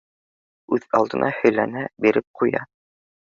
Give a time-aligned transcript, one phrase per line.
[0.77, 2.65] Үҙ алдына һөйләнә биреп ҡуя: